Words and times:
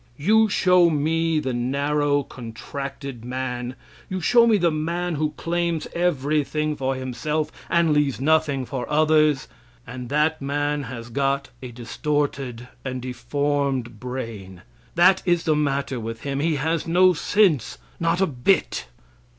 You 0.17 0.49
show 0.49 0.89
me 0.89 1.39
the 1.39 1.53
narrow, 1.53 2.23
contracted 2.23 3.23
man; 3.23 3.75
you 4.09 4.19
show 4.19 4.47
me 4.47 4.57
the 4.57 4.71
man 4.71 5.13
who 5.13 5.33
claims 5.37 5.87
everything 5.93 6.75
for 6.75 6.95
himself 6.95 7.51
and 7.69 7.93
leaves 7.93 8.19
nothing 8.19 8.65
for 8.65 8.89
others, 8.89 9.47
and 9.85 10.09
that 10.09 10.41
man 10.41 10.81
has 10.85 11.09
got 11.11 11.49
a 11.61 11.69
distorted 11.69 12.67
and 12.83 12.99
deformed 12.99 13.99
brain. 13.99 14.63
That 14.95 15.21
is 15.23 15.43
the 15.43 15.55
matter 15.55 15.99
with 15.99 16.21
him. 16.21 16.39
He 16.39 16.55
has 16.55 16.87
no 16.87 17.13
sense; 17.13 17.77
not 17.99 18.21
a 18.21 18.25
bit. 18.25 18.87